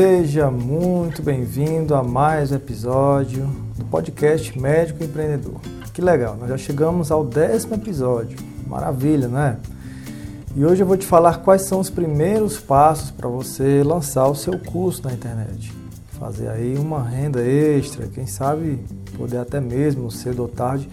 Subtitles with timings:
[0.00, 5.60] Seja muito bem-vindo a mais um episódio do podcast Médico Empreendedor.
[5.92, 8.38] Que legal, nós já chegamos ao décimo episódio.
[8.64, 9.56] Maravilha, não é?
[10.54, 14.36] E hoje eu vou te falar quais são os primeiros passos para você lançar o
[14.36, 15.74] seu curso na internet.
[16.10, 18.78] Fazer aí uma renda extra, quem sabe
[19.16, 20.88] poder até mesmo cedo ou tarde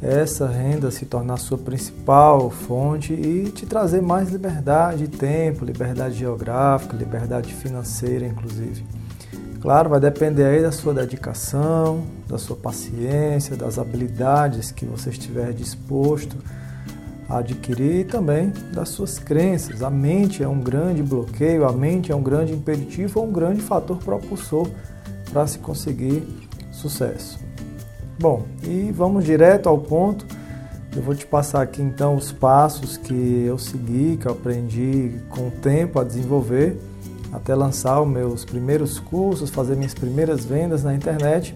[0.00, 6.14] essa renda se tornar sua principal fonte e te trazer mais liberdade de tempo, liberdade
[6.14, 8.84] geográfica, liberdade financeira, inclusive.
[9.60, 15.52] Claro, vai depender aí da sua dedicação, da sua paciência, das habilidades que você estiver
[15.52, 16.36] disposto
[17.28, 19.82] a adquirir e também das suas crenças.
[19.82, 23.60] A mente é um grande bloqueio, a mente é um grande impeditivo ou um grande
[23.60, 24.68] fator propulsor
[25.32, 26.22] para se conseguir
[26.70, 27.47] sucesso.
[28.20, 30.26] Bom, e vamos direto ao ponto.
[30.96, 35.46] Eu vou te passar aqui então os passos que eu segui, que eu aprendi com
[35.46, 36.76] o tempo a desenvolver,
[37.32, 41.54] até lançar os meus primeiros cursos, fazer minhas primeiras vendas na internet.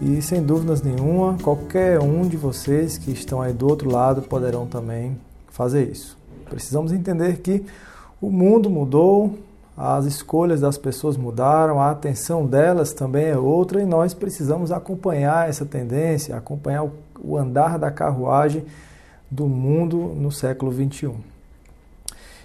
[0.00, 4.66] E sem dúvidas nenhuma, qualquer um de vocês que estão aí do outro lado poderão
[4.66, 5.18] também
[5.48, 6.16] fazer isso.
[6.48, 7.62] Precisamos entender que
[8.22, 9.38] o mundo mudou,
[9.76, 15.48] as escolhas das pessoas mudaram, a atenção delas também é outra e nós precisamos acompanhar
[15.48, 16.86] essa tendência, acompanhar
[17.20, 18.64] o andar da carruagem
[19.28, 21.16] do mundo no século 21.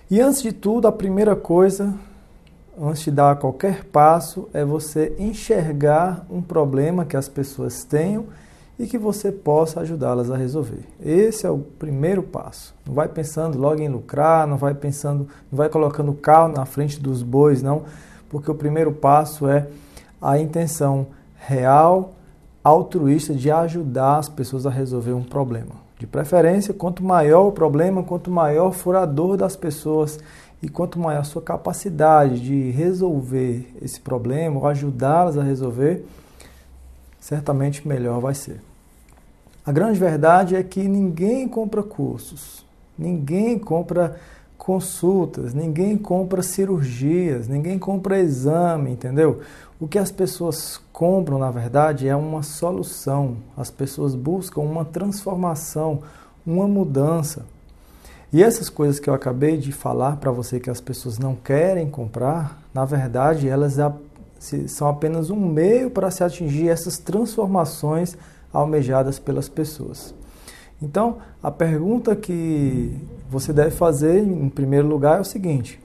[0.10, 1.94] E antes de tudo, a primeira coisa,
[2.82, 8.26] antes de dar qualquer passo, é você enxergar um problema que as pessoas tenham
[8.80, 10.86] e que você possa ajudá-las a resolver.
[11.04, 12.74] Esse é o primeiro passo.
[12.88, 16.66] Não vai pensando logo em lucrar, não vai pensando, não vai colocando o carro na
[16.66, 17.84] frente dos bois, não,
[18.30, 19.68] porque o primeiro passo é
[20.22, 22.14] a intenção real,
[22.64, 25.76] altruísta de ajudar as pessoas a resolver um problema.
[25.98, 30.20] De preferência, quanto maior o problema, quanto maior for a dor das pessoas
[30.64, 36.06] e quanto maior a sua capacidade de resolver esse problema ou ajudá-las a resolver,
[37.20, 38.69] certamente melhor vai ser.
[39.70, 42.66] A grande verdade é que ninguém compra cursos,
[42.98, 44.16] ninguém compra
[44.58, 49.42] consultas, ninguém compra cirurgias, ninguém compra exame, entendeu?
[49.80, 53.38] O que as pessoas compram, na verdade, é uma solução.
[53.56, 56.00] As pessoas buscam uma transformação,
[56.44, 57.46] uma mudança.
[58.34, 61.88] E essas coisas que eu acabei de falar para você que as pessoas não querem
[61.92, 63.78] comprar, na verdade, elas
[64.66, 68.18] são apenas um meio para se atingir essas transformações
[68.54, 70.14] almejadas pelas pessoas.
[70.82, 72.94] Então, a pergunta que
[73.30, 75.80] você deve fazer, em primeiro lugar, é o seguinte: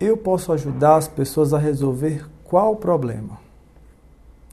[0.00, 3.38] eu posso ajudar as pessoas a resolver qual problema?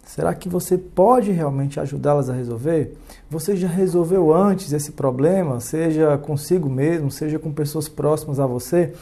[0.06, 2.96] Será que você pode realmente ajudá-las a resolver?
[3.30, 8.94] Você já resolveu antes esse problema, seja consigo mesmo, seja com pessoas próximas a você?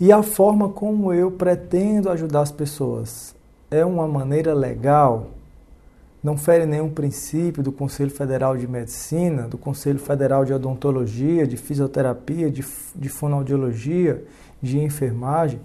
[0.00, 3.34] E a forma como eu pretendo ajudar as pessoas
[3.70, 5.28] é uma maneira legal?
[6.24, 11.58] Não fere nenhum princípio do Conselho Federal de Medicina, do Conselho Federal de Odontologia, de
[11.58, 12.64] Fisioterapia, de,
[12.96, 14.24] de Fonoaudiologia,
[14.62, 15.60] de Enfermagem.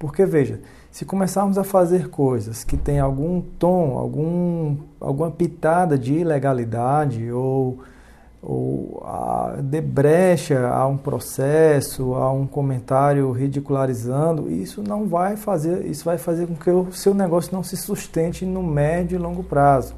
[0.00, 0.60] Porque, veja,
[0.90, 7.78] se começarmos a fazer coisas que têm algum tom, algum, alguma pitada de ilegalidade ou,
[8.42, 15.84] ou a, de brecha a um processo, a um comentário ridicularizando, isso não vai fazer,
[15.86, 19.42] isso vai fazer com que o seu negócio não se sustente no médio e longo
[19.42, 19.94] prazo.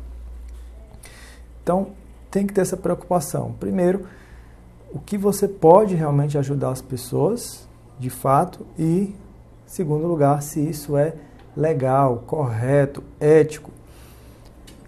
[1.62, 1.88] Então,
[2.30, 3.54] tem que ter essa preocupação.
[3.60, 4.06] Primeiro,
[4.92, 9.14] o que você pode realmente ajudar as pessoas, de fato, e,
[9.66, 11.14] segundo lugar, se isso é
[11.56, 13.70] legal, correto, ético.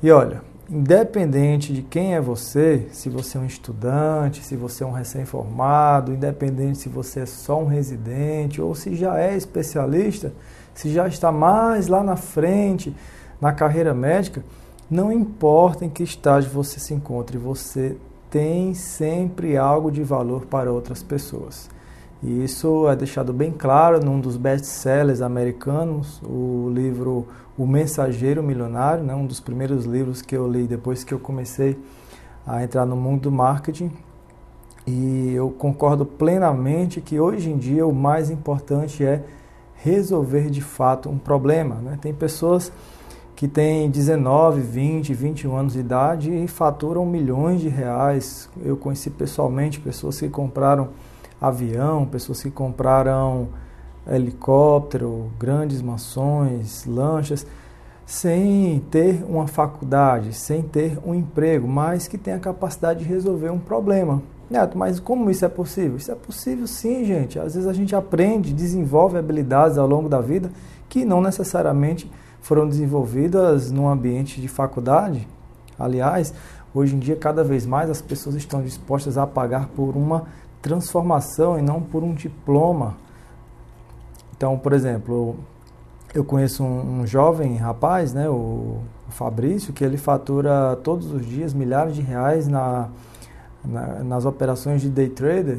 [0.03, 4.87] E olha, independente de quem é você, se você é um estudante, se você é
[4.87, 10.33] um recém-formado, independente se você é só um residente ou se já é especialista,
[10.75, 12.95] se já está mais lá na frente
[13.41, 14.43] na carreira médica,
[14.91, 17.97] não importa em que estágio você se encontre, você
[18.31, 21.69] tem sempre algo de valor para outras pessoas.
[22.25, 27.27] E isso é deixado bem claro num dos best-sellers americanos, o livro
[27.59, 31.79] O Mensageiro Milionário, né, um dos primeiros livros que eu li depois que eu comecei
[32.47, 33.93] a entrar no mundo do marketing.
[34.87, 39.23] E eu concordo plenamente que hoje em dia o mais importante é
[39.75, 41.75] resolver de fato um problema.
[41.75, 41.99] Né?
[42.01, 42.73] Tem pessoas
[43.37, 48.49] que têm 19, 20, 21 anos de idade e faturam milhões de reais.
[48.65, 50.89] Eu conheci pessoalmente pessoas que compraram
[51.41, 53.49] avião, pessoas que compraram
[54.07, 57.47] helicóptero, grandes mansões, lanchas,
[58.07, 63.51] sem ter uma faculdade, sem ter um emprego, mas que têm a capacidade de resolver
[63.51, 64.23] um problema.
[64.51, 65.97] Neto, mas como isso é possível?
[65.97, 67.39] Isso é possível sim, gente.
[67.39, 70.51] Às vezes a gente aprende, desenvolve habilidades ao longo da vida
[70.89, 72.11] que não necessariamente
[72.41, 75.27] foram desenvolvidas num ambiente de faculdade.
[75.79, 76.35] Aliás,
[76.75, 80.27] hoje em dia, cada vez mais as pessoas estão dispostas a pagar por uma
[80.65, 82.97] transformação e não por um diploma.
[84.35, 85.37] Então, por exemplo,
[86.15, 91.27] eu conheço um, um jovem rapaz, né, o, o Fabrício, que ele fatura todos os
[91.27, 92.89] dias milhares de reais na
[93.65, 95.59] na, nas operações de day trader,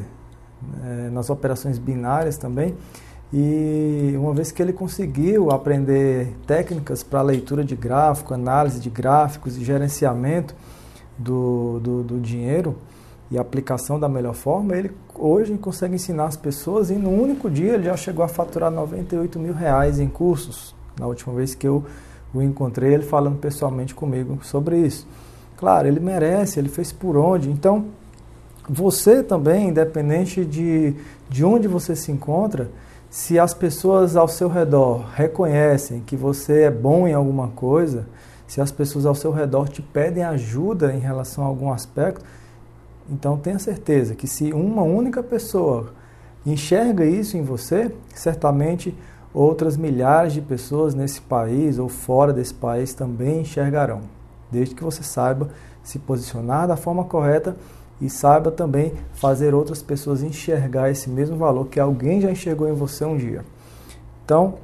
[0.84, 2.74] é, nas operações binárias também.
[3.32, 9.56] E uma vez que ele conseguiu aprender técnicas para leitura de gráfico, análise de gráficos
[9.56, 10.54] e gerenciamento
[11.18, 12.76] do, do, do dinheiro
[13.30, 17.74] e aplicação da melhor forma, ele hoje consegue ensinar as pessoas e no único dia
[17.74, 20.74] ele já chegou a faturar 98 mil reais em cursos.
[20.98, 21.84] Na última vez que eu
[22.32, 25.06] o encontrei, ele falando pessoalmente comigo sobre isso.
[25.56, 27.50] Claro, ele merece, ele fez por onde.
[27.50, 27.86] Então,
[28.68, 30.94] você também, independente de,
[31.30, 32.70] de onde você se encontra,
[33.08, 38.06] se as pessoas ao seu redor reconhecem que você é bom em alguma coisa,
[38.46, 42.24] se as pessoas ao seu redor te pedem ajuda em relação a algum aspecto,
[43.10, 45.92] então tenha certeza que se uma única pessoa
[46.44, 48.96] enxerga isso em você, certamente
[49.32, 54.16] outras milhares de pessoas nesse país ou fora desse país também enxergarão
[54.50, 55.50] desde que você saiba
[55.82, 57.56] se posicionar da forma correta
[58.00, 62.74] e saiba também fazer outras pessoas enxergar esse mesmo valor que alguém já enxergou em
[62.74, 63.44] você um dia.
[64.24, 64.54] Então,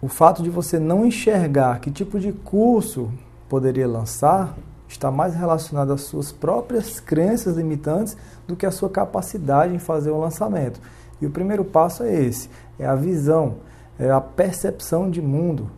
[0.00, 3.10] o fato de você não enxergar que tipo de curso
[3.48, 4.56] poderia lançar
[4.90, 8.16] está mais relacionado às suas próprias crenças limitantes
[8.46, 10.80] do que à sua capacidade em fazer um lançamento.
[11.20, 13.56] E o primeiro passo é esse: é a visão,
[13.98, 15.70] é a percepção de mundo,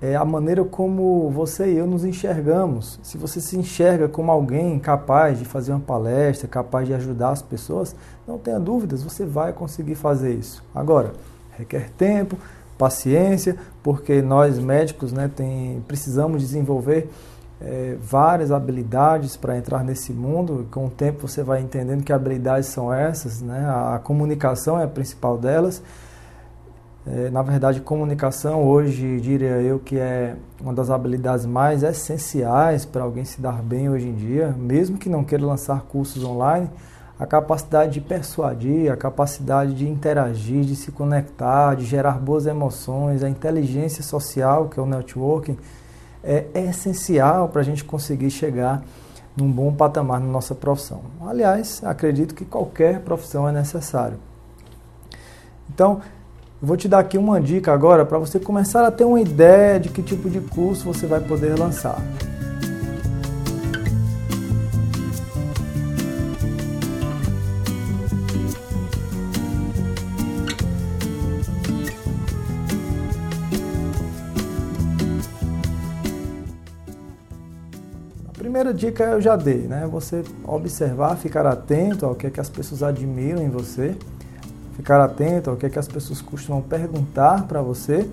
[0.00, 3.00] é a maneira como você e eu nos enxergamos.
[3.02, 7.42] Se você se enxerga como alguém capaz de fazer uma palestra, capaz de ajudar as
[7.42, 10.62] pessoas, não tenha dúvidas, você vai conseguir fazer isso.
[10.74, 11.12] Agora,
[11.56, 12.36] requer tempo,
[12.76, 17.10] paciência, porque nós médicos né, tem, precisamos desenvolver
[17.60, 20.66] é, várias habilidades para entrar nesse mundo.
[20.70, 23.66] Com o tempo você vai entendendo que habilidades são essas, né?
[23.68, 25.82] a comunicação é a principal delas
[27.06, 33.04] é, na verdade, comunicação hoje, diria eu, que é uma das habilidades mais essenciais para
[33.04, 36.68] alguém se dar bem hoje em dia, mesmo que não queira lançar cursos online,
[37.16, 43.22] a capacidade de persuadir, a capacidade de interagir, de se conectar, de gerar boas emoções,
[43.22, 45.56] a inteligência social, que é o networking,
[46.26, 48.82] é essencial para a gente conseguir chegar
[49.36, 51.02] num bom patamar na nossa profissão.
[51.26, 54.18] Aliás, acredito que qualquer profissão é necessário.
[55.72, 56.00] Então,
[56.60, 59.90] vou te dar aqui uma dica agora para você começar a ter uma ideia de
[59.90, 62.00] que tipo de curso você vai poder lançar.
[78.76, 79.88] Dica eu já dei, né?
[79.90, 83.96] Você observar, ficar atento ao que, é que as pessoas admiram em você
[84.76, 88.08] ficar atento ao que, é que as pessoas costumam perguntar para você.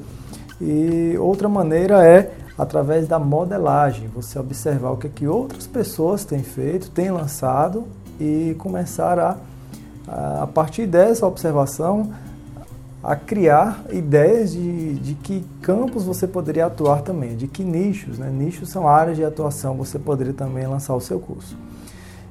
[0.62, 6.24] E outra maneira é através da modelagem, você observar o que, é que outras pessoas
[6.24, 7.86] têm feito, têm lançado
[8.20, 9.38] e começar a,
[10.44, 12.14] a partir dessa observação,
[13.04, 18.30] a criar ideias de, de que campos você poderia atuar também, de que nichos, né?
[18.30, 21.58] nichos são áreas de atuação, você poderia também lançar o seu curso.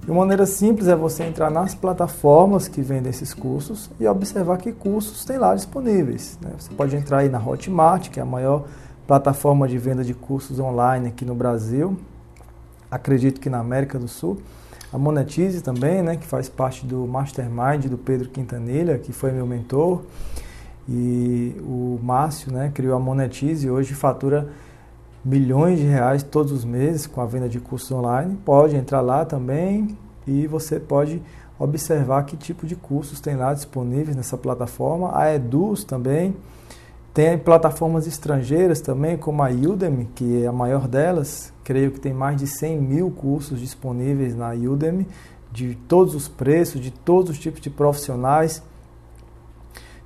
[0.08, 4.56] E uma maneira simples é você entrar nas plataformas que vendem esses cursos e observar
[4.56, 6.38] que cursos tem lá disponíveis.
[6.40, 6.50] Né?
[6.58, 8.64] Você pode entrar aí na Hotmart, que é a maior
[9.06, 11.98] plataforma de venda de cursos online aqui no Brasil,
[12.90, 14.38] acredito que na América do Sul.
[14.92, 19.46] A Monetize também, né, que faz parte do Mastermind do Pedro Quintanilha, que foi meu
[19.46, 20.02] mentor.
[20.88, 24.48] E o Márcio né, criou a Monetize e hoje fatura
[25.24, 28.36] milhões de reais todos os meses com a venda de cursos online.
[28.44, 29.96] Pode entrar lá também
[30.26, 31.22] e você pode
[31.58, 35.16] observar que tipo de cursos tem lá disponíveis nessa plataforma.
[35.16, 36.34] A Eduz também.
[37.14, 41.52] Tem plataformas estrangeiras também, como a Udemy, que é a maior delas.
[41.62, 45.06] Creio que tem mais de 100 mil cursos disponíveis na Udemy,
[45.52, 48.62] de todos os preços, de todos os tipos de profissionais.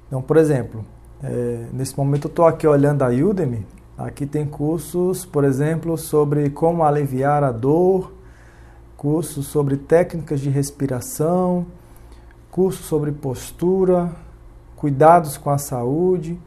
[0.06, 0.84] Então, por exemplo,
[1.22, 3.66] é, nesse momento eu estou aqui olhando a Udemy.
[3.98, 8.12] Aqui tem cursos, por exemplo, sobre como aliviar a dor,
[8.96, 11.66] cursos sobre técnicas de respiração,
[12.50, 14.10] cursos sobre postura,
[14.76, 16.38] cuidados com a saúde,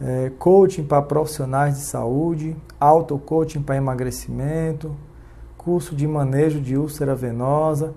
[0.00, 4.94] é, coaching para profissionais de saúde, auto-coaching para emagrecimento,
[5.56, 7.92] curso de manejo de úlcera venosa,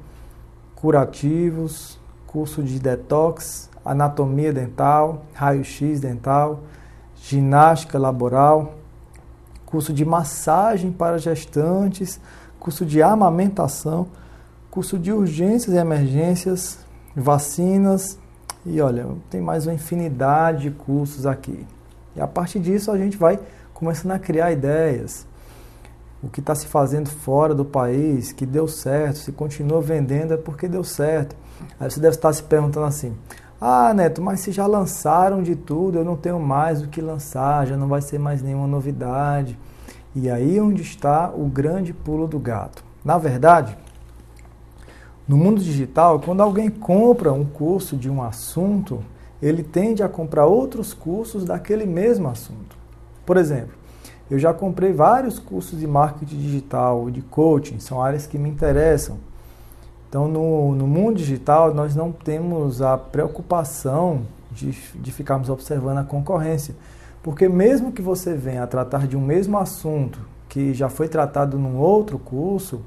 [0.75, 6.61] curativos, curso de detox, anatomia dental, raio-x dental,
[7.15, 8.75] ginástica laboral,
[9.65, 12.19] curso de massagem para gestantes,
[12.59, 14.07] curso de amamentação,
[14.69, 16.79] curso de urgências e emergências,
[17.15, 18.19] vacinas
[18.63, 21.65] e olha, tem mais uma infinidade de cursos aqui.
[22.15, 23.39] E a partir disso a gente vai
[23.73, 25.25] começando a criar ideias.
[26.21, 30.37] O que está se fazendo fora do país, que deu certo, se continua vendendo é
[30.37, 31.35] porque deu certo.
[31.79, 33.17] Aí você deve estar se perguntando assim:
[33.63, 37.67] ah, Neto, mas se já lançaram de tudo, eu não tenho mais o que lançar,
[37.67, 39.55] já não vai ser mais nenhuma novidade.
[40.15, 42.83] E aí onde está o grande pulo do gato.
[43.05, 43.77] Na verdade,
[45.27, 49.03] no mundo digital, quando alguém compra um curso de um assunto,
[49.39, 52.75] ele tende a comprar outros cursos daquele mesmo assunto.
[53.23, 53.75] Por exemplo,
[54.29, 59.17] eu já comprei vários cursos de marketing digital, de coaching, são áreas que me interessam.
[60.11, 66.03] Então, no, no mundo digital, nós não temos a preocupação de, de ficarmos observando a
[66.03, 66.75] concorrência.
[67.23, 71.57] Porque, mesmo que você venha a tratar de um mesmo assunto que já foi tratado
[71.57, 72.81] num outro curso,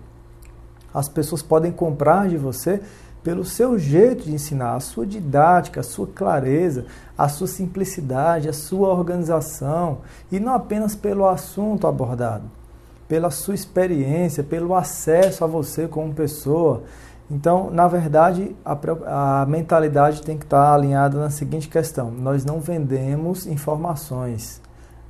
[0.93, 2.83] as pessoas podem comprar de você
[3.23, 6.85] pelo seu jeito de ensinar, a sua didática, a sua clareza,
[7.17, 10.01] a sua simplicidade, a sua organização,
[10.31, 12.51] e não apenas pelo assunto abordado,
[13.09, 16.83] pela sua experiência, pelo acesso a você como pessoa.
[17.31, 22.61] Então, na verdade, a, a mentalidade tem que estar alinhada na seguinte questão: nós não
[22.61, 24.61] vendemos informações.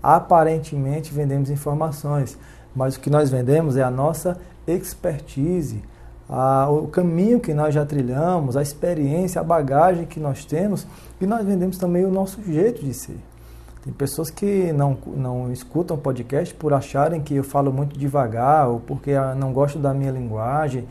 [0.03, 2.39] Aparentemente vendemos informações,
[2.75, 5.83] mas o que nós vendemos é a nossa expertise,
[6.29, 10.87] a, o caminho que nós já trilhamos, a experiência, a bagagem que nós temos
[11.21, 13.19] e nós vendemos também o nosso jeito de ser.
[13.83, 18.81] Tem pessoas que não, não escutam podcast por acharem que eu falo muito devagar ou
[18.81, 20.87] porque não gostam da minha linguagem.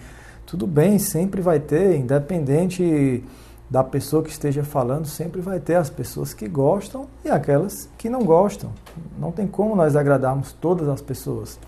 [0.53, 3.23] Tudo bem, sempre vai ter, independente
[3.67, 8.07] da pessoa que esteja falando, sempre vai ter as pessoas que gostam e aquelas que
[8.07, 8.69] não gostam.
[9.17, 11.59] Não tem como nós agradarmos todas as pessoas.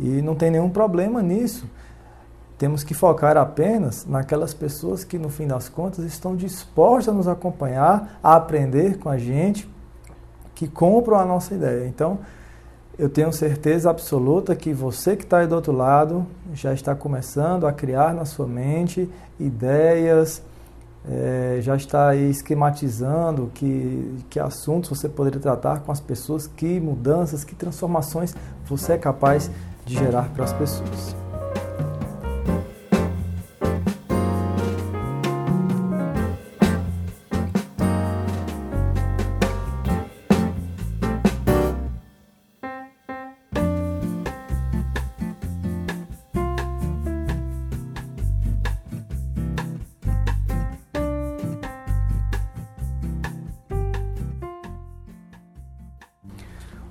[0.00, 1.66] E não tem nenhum problema nisso.
[2.56, 7.28] Temos que focar apenas naquelas pessoas que, no fim das contas, estão dispostas a nos
[7.28, 9.68] acompanhar, a aprender com a gente,
[10.54, 11.86] que compram a nossa ideia.
[11.86, 12.20] Então,
[12.98, 17.66] eu tenho certeza absoluta que você que está aí do outro lado já está começando
[17.66, 20.42] a criar na sua mente ideias,
[21.08, 26.80] é, já está aí esquematizando que, que assuntos você poderia tratar com as pessoas, que
[26.80, 28.34] mudanças, que transformações
[28.64, 29.50] você é capaz
[29.84, 31.23] de gerar para as pessoas.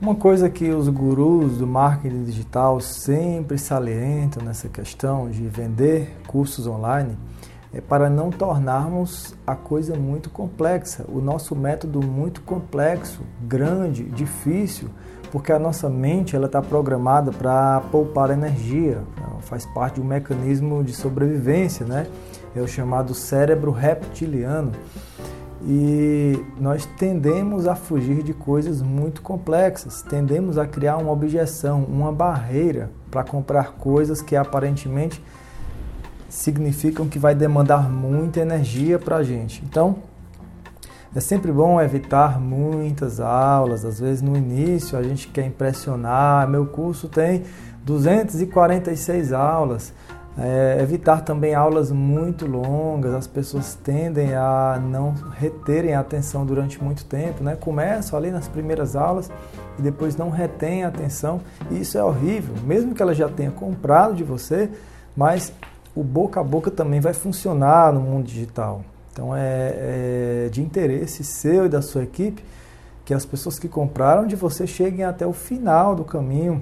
[0.03, 6.67] Uma coisa que os gurus do marketing digital sempre salientam nessa questão de vender cursos
[6.67, 7.17] online
[7.73, 14.89] é para não tornarmos a coisa muito complexa, o nosso método muito complexo, grande, difícil,
[15.31, 19.01] porque a nossa mente ela está programada para poupar energia,
[19.39, 22.07] faz parte de um mecanismo de sobrevivência, né?
[22.53, 24.73] É o chamado cérebro reptiliano
[25.65, 32.11] e nós tendemos a fugir de coisas muito complexas, tendemos a criar uma objeção, uma
[32.11, 35.23] barreira para comprar coisas que aparentemente
[36.27, 39.63] significam que vai demandar muita energia para a gente.
[39.63, 39.97] Então,
[41.15, 43.85] é sempre bom evitar muitas aulas.
[43.85, 46.49] Às vezes, no início, a gente quer impressionar.
[46.49, 47.43] Meu curso tem
[47.85, 49.93] 246 aulas.
[50.35, 56.83] É, evitar também aulas muito longas, as pessoas tendem a não reterem a atenção durante
[56.83, 57.55] muito tempo, né?
[57.55, 59.29] Começam ali nas primeiras aulas
[59.77, 63.51] e depois não retém a atenção, e isso é horrível, mesmo que ela já tenha
[63.51, 64.71] comprado de você,
[65.15, 65.53] mas
[65.95, 68.81] o boca a boca também vai funcionar no mundo digital.
[69.11, 72.43] Então é, é de interesse seu e da sua equipe
[73.05, 76.59] que as pessoas que compraram de você cheguem até o final do caminho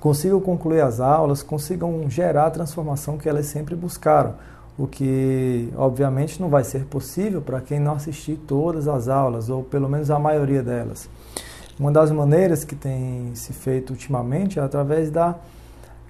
[0.00, 4.34] consigam concluir as aulas, consigam gerar a transformação que elas sempre buscaram,
[4.78, 9.62] o que obviamente não vai ser possível para quem não assistir todas as aulas, ou
[9.62, 11.08] pelo menos a maioria delas.
[11.78, 15.36] Uma das maneiras que tem se feito ultimamente é através da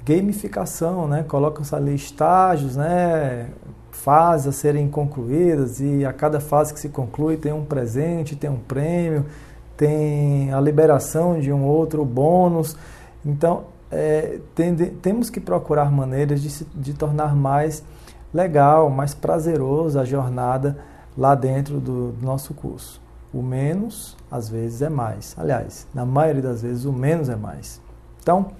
[0.04, 1.24] gamificação, né?
[1.28, 3.50] Colocam-se ali estágios, né?
[4.00, 8.48] fases a serem concluídas e a cada fase que se conclui tem um presente, tem
[8.48, 9.26] um prêmio,
[9.76, 12.76] tem a liberação de um outro bônus.
[13.24, 17.82] Então, é, tende, temos que procurar maneiras de, de tornar mais
[18.32, 20.78] legal, mais prazeroso a jornada
[21.16, 23.00] lá dentro do, do nosso curso.
[23.32, 25.34] O menos, às vezes, é mais.
[25.38, 27.80] Aliás, na maioria das vezes, o menos é mais.
[28.22, 28.52] Então,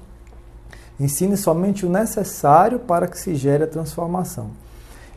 [0.99, 4.51] ensine somente o necessário para que se gere a transformação.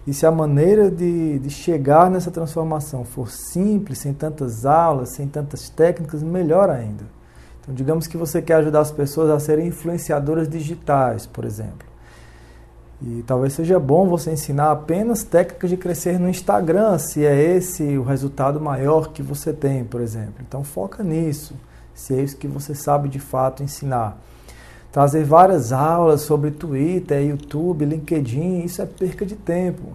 [0.06, 5.28] E se a maneira de, de chegar nessa transformação for simples, sem tantas aulas, sem
[5.28, 7.06] tantas técnicas, melhor ainda.
[7.64, 11.88] Então, digamos que você quer ajudar as pessoas a serem influenciadoras digitais, por exemplo.
[13.02, 17.98] E talvez seja bom você ensinar apenas técnicas de crescer no Instagram, se é esse
[17.98, 20.36] o resultado maior que você tem, por exemplo.
[20.46, 21.56] Então, foca nisso,
[21.94, 24.18] se é isso que você sabe de fato ensinar.
[24.92, 29.94] Trazer várias aulas sobre Twitter, YouTube, LinkedIn, isso é perca de tempo.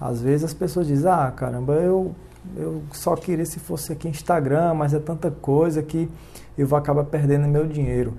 [0.00, 2.14] Às vezes as pessoas dizem, ah, caramba, eu,
[2.56, 6.08] eu só queria se fosse aqui Instagram, mas é tanta coisa que
[6.56, 8.14] eu vou acabar perdendo meu dinheiro.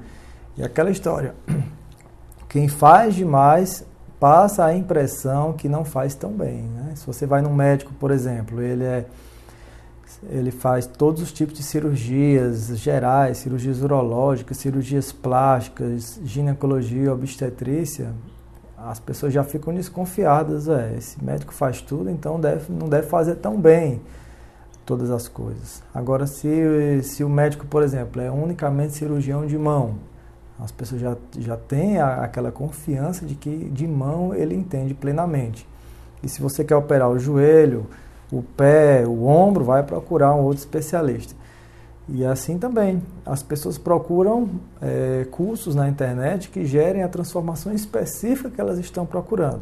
[0.57, 1.35] E aquela história,
[2.49, 3.85] quem faz demais
[4.19, 6.63] passa a impressão que não faz tão bem.
[6.63, 6.93] Né?
[6.95, 9.05] Se você vai num médico, por exemplo, ele é
[10.29, 18.13] ele faz todos os tipos de cirurgias gerais, cirurgias urológicas, cirurgias plásticas, ginecologia, obstetrícia.
[18.85, 23.35] As pessoas já ficam desconfiadas, é, esse médico faz tudo, então deve, não deve fazer
[23.35, 23.99] tão bem
[24.85, 25.81] todas as coisas.
[25.91, 29.95] Agora, se, se o médico, por exemplo, é unicamente cirurgião de mão,
[30.59, 35.67] as pessoas já, já têm a, aquela confiança de que de mão ele entende plenamente.
[36.21, 37.87] E se você quer operar o joelho,
[38.31, 41.35] o pé, o ombro, vai procurar um outro especialista.
[42.07, 44.49] E assim também, as pessoas procuram
[44.81, 49.61] é, cursos na internet que gerem a transformação específica que elas estão procurando.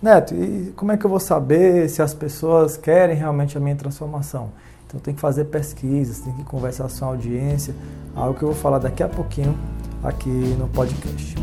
[0.00, 3.76] Neto, e como é que eu vou saber se as pessoas querem realmente a minha
[3.76, 4.50] transformação?
[4.86, 7.74] Então tem que fazer pesquisas, tem que conversar com a audiência,
[8.14, 9.56] algo que eu vou falar daqui a pouquinho
[10.02, 11.36] aqui no podcast.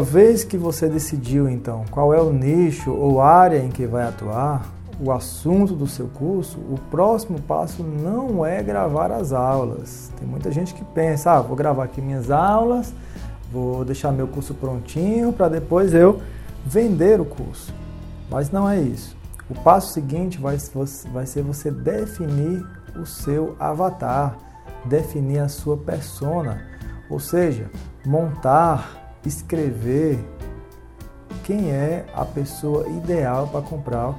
[0.00, 4.02] Uma vez que você decidiu então qual é o nicho ou área em que vai
[4.02, 4.66] atuar,
[4.98, 10.10] o assunto do seu curso, o próximo passo não é gravar as aulas.
[10.18, 12.94] Tem muita gente que pensa, ah, vou gravar aqui minhas aulas,
[13.52, 16.22] vou deixar meu curso prontinho para depois eu
[16.64, 17.70] vender o curso.
[18.30, 19.14] Mas não é isso.
[19.50, 20.56] O passo seguinte vai,
[21.12, 22.66] vai ser você definir
[22.98, 24.38] o seu avatar,
[24.86, 26.70] definir a sua persona
[27.10, 27.68] ou seja,
[28.06, 30.18] montar, escrever
[31.44, 34.14] quem é a pessoa ideal para comprar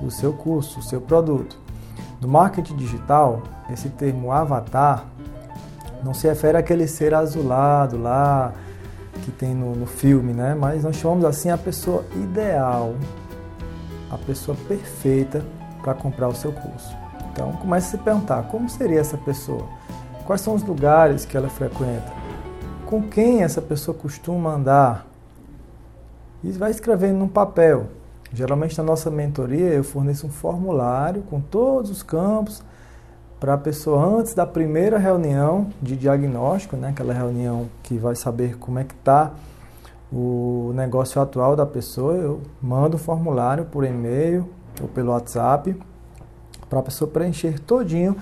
[0.00, 1.58] o seu curso, o seu produto.
[2.20, 5.06] No marketing digital, esse termo avatar
[6.02, 8.52] não se refere àquele ser azulado lá
[9.22, 10.54] que tem no, no filme, né?
[10.54, 12.94] Mas nós chamamos assim a pessoa ideal,
[14.10, 15.44] a pessoa perfeita
[15.82, 16.96] para comprar o seu curso.
[17.32, 19.66] Então comece a se perguntar como seria essa pessoa,
[20.26, 22.12] quais são os lugares que ela frequenta,
[22.92, 25.06] com quem essa pessoa costuma andar.
[26.44, 27.86] E vai escrevendo num papel.
[28.34, 32.62] Geralmente na nossa mentoria eu forneço um formulário com todos os campos
[33.40, 38.58] para a pessoa antes da primeira reunião de diagnóstico, né, aquela reunião que vai saber
[38.58, 39.32] como é que está
[40.12, 44.46] o negócio atual da pessoa, eu mando o formulário por e-mail
[44.82, 45.74] ou pelo WhatsApp
[46.68, 48.14] para a pessoa preencher todinho.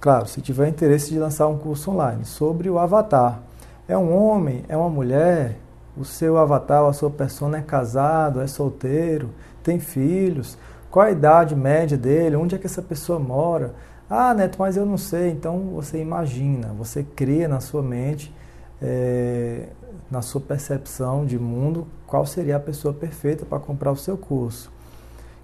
[0.00, 3.43] Claro, se tiver interesse de lançar um curso online sobre o avatar.
[3.86, 4.64] É um homem?
[4.66, 5.58] É uma mulher?
[5.96, 9.30] O seu avatar, a sua persona é casado, é solteiro,
[9.62, 10.56] tem filhos?
[10.90, 12.34] Qual a idade média dele?
[12.36, 13.74] Onde é que essa pessoa mora?
[14.08, 15.30] Ah, Neto, mas eu não sei.
[15.30, 18.34] Então você imagina, você cria na sua mente,
[18.80, 19.68] é,
[20.10, 24.72] na sua percepção de mundo, qual seria a pessoa perfeita para comprar o seu curso.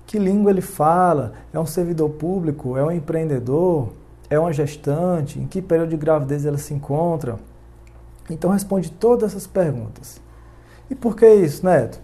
[0.06, 1.34] Que língua ele fala?
[1.52, 2.76] É um servidor público?
[2.76, 3.90] É um empreendedor?
[4.30, 5.38] É uma gestante?
[5.38, 7.38] Em que período de gravidez ela se encontra?
[8.30, 10.20] Então responde todas essas perguntas.
[10.88, 12.00] E por que isso, Neto?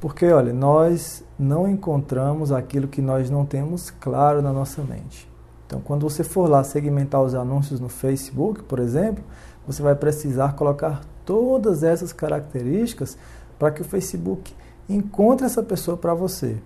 [0.00, 5.28] Porque, olha, nós não encontramos aquilo que nós não temos claro na nossa mente.
[5.66, 9.22] Então, quando você for lá segmentar os anúncios no Facebook, por exemplo,
[9.66, 13.16] você vai precisar colocar todas essas características
[13.58, 14.54] para que o Facebook
[14.88, 16.56] encontre essa pessoa para você.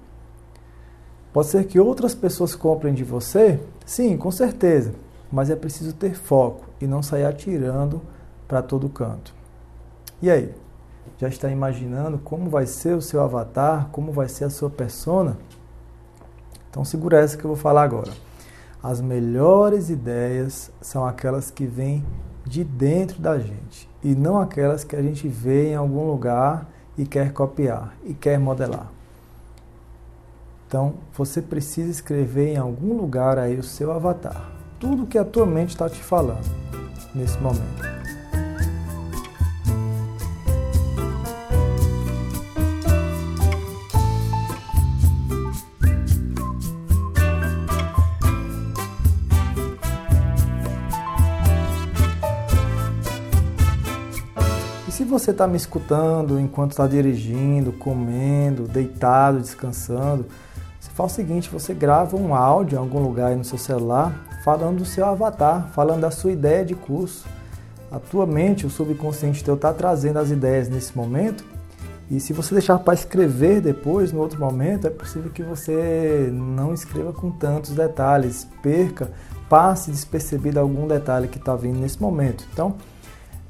[1.33, 3.61] Pode ser que outras pessoas comprem de você?
[3.85, 4.95] Sim, com certeza.
[5.31, 8.01] Mas é preciso ter foco e não sair atirando
[8.47, 9.35] para todo canto.
[10.21, 10.55] E aí?
[11.19, 15.37] Já está imaginando como vai ser o seu avatar, como vai ser a sua persona?
[16.71, 18.13] Então segura essa que eu vou falar agora.
[18.83, 22.05] As melhores ideias são aquelas que vêm
[22.45, 27.07] de dentro da gente e não aquelas que a gente vê em algum lugar e
[27.07, 28.91] quer copiar e quer modelar.
[30.67, 34.51] Então, você precisa escrever em algum lugar aí o seu avatar.
[34.81, 36.45] Tudo que a tua mente está te falando
[37.15, 37.95] nesse momento.
[54.95, 60.25] Se você está me escutando enquanto está dirigindo, comendo, deitado, descansando,
[60.79, 64.25] você faz o seguinte: você grava um áudio em algum lugar aí no seu celular
[64.45, 67.27] falando do seu avatar, falando da sua ideia de curso.
[67.91, 71.45] A tua mente, o subconsciente teu, está trazendo as ideias nesse momento.
[72.09, 76.73] E se você deixar para escrever depois, no outro momento, é possível que você não
[76.73, 79.11] escreva com tantos detalhes, perca,
[79.49, 82.45] passe despercebido algum detalhe que está vindo nesse momento.
[82.53, 82.77] Então,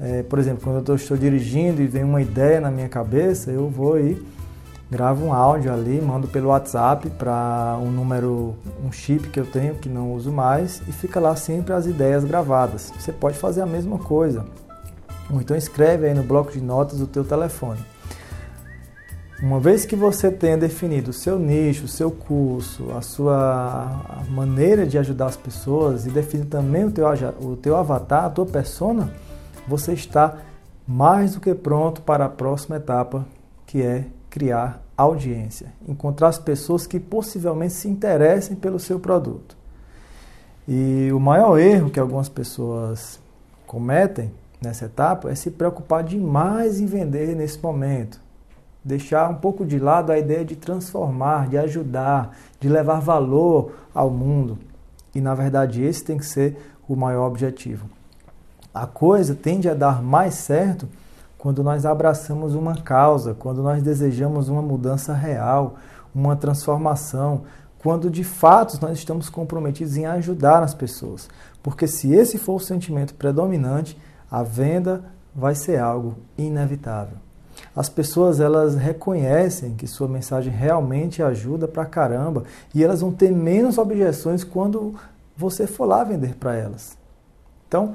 [0.01, 3.69] é, por exemplo, quando eu estou dirigindo e vem uma ideia na minha cabeça, eu
[3.69, 4.21] vou e
[4.91, 8.55] gravo um áudio ali, mando pelo WhatsApp para um número,
[8.85, 12.25] um chip que eu tenho que não uso mais e fica lá sempre as ideias
[12.25, 12.93] gravadas.
[12.99, 14.45] Você pode fazer a mesma coisa.
[15.31, 17.81] Ou então escreve aí no bloco de notas do teu telefone.
[19.43, 24.87] Uma vez que você tenha definido o seu nicho, o seu curso, a sua maneira
[24.87, 27.07] de ajudar as pessoas e define também o teu,
[27.41, 29.13] o teu avatar, a tua persona,
[29.67, 30.39] você está
[30.87, 33.27] mais do que pronto para a próxima etapa,
[33.67, 39.57] que é criar audiência, encontrar as pessoas que possivelmente se interessem pelo seu produto.
[40.67, 43.21] E o maior erro que algumas pessoas
[43.67, 48.21] cometem nessa etapa é se preocupar demais em vender nesse momento.
[48.83, 54.11] Deixar um pouco de lado a ideia de transformar, de ajudar, de levar valor ao
[54.11, 54.59] mundo.
[55.15, 56.57] E na verdade esse tem que ser
[56.89, 57.87] o maior objetivo.
[58.75, 60.89] A coisa tende a dar mais certo
[61.39, 65.77] quando nós abraçamos uma causa, quando nós desejamos uma mudança real,
[66.13, 67.43] uma transformação,
[67.79, 71.29] quando de fato nós estamos comprometidos em ajudar as pessoas.
[71.63, 73.97] Porque se esse for o sentimento predominante,
[74.31, 77.19] a venda vai ser algo inevitável.
[77.77, 83.31] As pessoas elas reconhecem que sua mensagem realmente ajuda pra caramba e elas vão ter
[83.31, 84.95] menos objeções quando
[85.37, 86.97] você for lá vender para elas.
[87.69, 87.95] Então,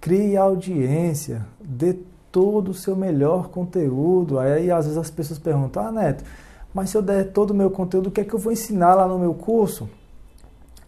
[0.00, 1.94] Crie audiência, dê
[2.32, 4.38] todo o seu melhor conteúdo.
[4.38, 6.24] Aí às vezes as pessoas perguntam: Ah, Neto,
[6.72, 8.94] mas se eu der todo o meu conteúdo, o que é que eu vou ensinar
[8.94, 9.88] lá no meu curso?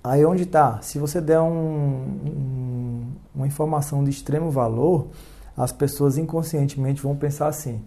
[0.02, 0.80] Aí onde está?
[0.82, 5.08] Se você der um, um, uma informação de extremo valor,
[5.56, 7.80] as pessoas inconscientemente vão pensar assim: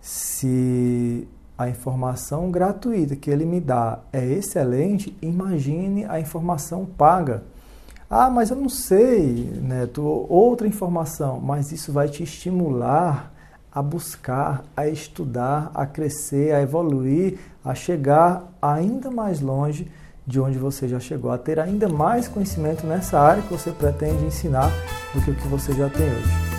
[0.00, 7.44] se a informação gratuita que ele me dá é excelente, imagine a informação paga.
[8.14, 13.32] Ah, mas eu não sei, Neto, outra informação, mas isso vai te estimular
[13.72, 19.90] a buscar, a estudar, a crescer, a evoluir, a chegar ainda mais longe
[20.26, 24.26] de onde você já chegou, a ter ainda mais conhecimento nessa área que você pretende
[24.26, 24.70] ensinar
[25.14, 26.51] do que o que você já tem hoje.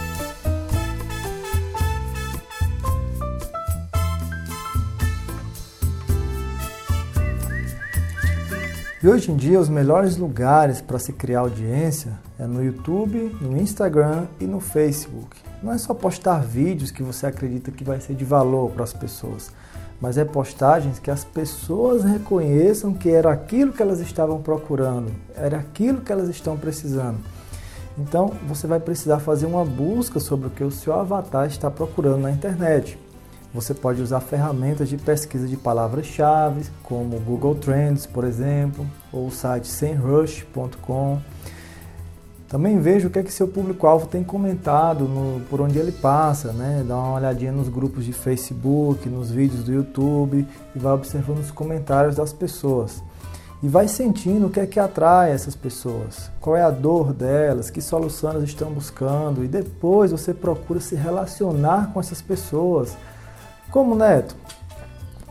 [9.04, 13.58] E hoje em dia, os melhores lugares para se criar audiência é no YouTube, no
[13.58, 15.36] Instagram e no Facebook.
[15.62, 18.94] Não é só postar vídeos que você acredita que vai ser de valor para as
[18.94, 19.52] pessoas,
[20.00, 25.58] mas é postagens que as pessoas reconheçam que era aquilo que elas estavam procurando, era
[25.58, 27.18] aquilo que elas estão precisando.
[27.98, 32.22] Então, você vai precisar fazer uma busca sobre o que o seu avatar está procurando
[32.22, 32.98] na internet.
[33.54, 39.32] Você pode usar ferramentas de pesquisa de palavras-chave, como Google Trends, por exemplo, ou o
[39.32, 41.22] site semrush.com.
[42.48, 46.52] Também veja o que é que seu público-alvo tem comentado no, por onde ele passa,
[46.52, 46.84] né?
[46.88, 51.52] Dá uma olhadinha nos grupos de Facebook, nos vídeos do YouTube e vai observando os
[51.52, 53.04] comentários das pessoas.
[53.62, 57.70] E vai sentindo o que é que atrai essas pessoas, qual é a dor delas,
[57.70, 62.98] que solução elas estão buscando e depois você procura se relacionar com essas pessoas,
[63.74, 64.36] como neto?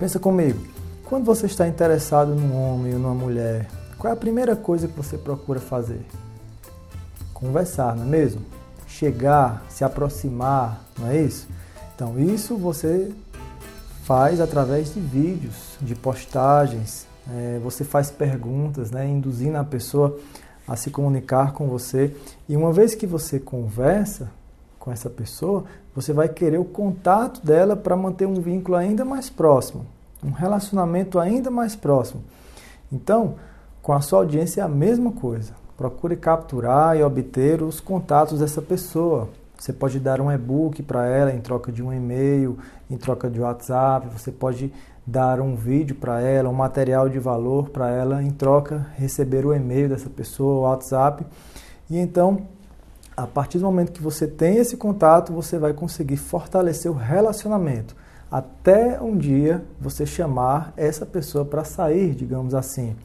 [0.01, 0.67] Pensa comigo.
[1.05, 4.97] Quando você está interessado num homem ou numa mulher, qual é a primeira coisa que
[4.97, 6.05] você procura fazer?
[7.33, 8.43] Conversar, não é mesmo?
[8.89, 11.47] Chegar, se aproximar, não é isso?
[11.95, 13.13] Então, isso você
[14.03, 20.19] faz através de vídeos, de postagens, é, você faz perguntas, né, induzindo a pessoa
[20.67, 22.13] a se comunicar com você.
[22.49, 24.33] E uma vez que você conversa,
[24.83, 25.62] com essa pessoa,
[25.95, 29.87] você vai querer o contato dela para manter um vínculo ainda mais próximo,
[30.25, 32.25] um relacionamento ainda mais próximo.
[32.90, 33.37] Então,
[33.81, 35.53] com a sua audiência é a mesma coisa.
[35.77, 39.29] Procure capturar e obter os contatos dessa pessoa.
[39.57, 42.59] Você pode dar um e-book para ela em troca de um e-mail,
[42.90, 44.73] em troca de WhatsApp, você pode
[45.07, 49.55] dar um vídeo para ela, um material de valor para ela, em troca receber o
[49.55, 51.25] e-mail dessa pessoa, o WhatsApp.
[51.88, 52.49] E então,
[53.23, 57.95] a partir do momento que você tem esse contato, você vai conseguir fortalecer o relacionamento.
[58.29, 62.97] Até um dia você chamar essa pessoa para sair, digamos assim.